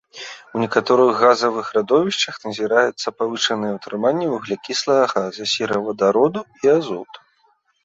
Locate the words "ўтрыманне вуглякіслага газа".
3.77-5.43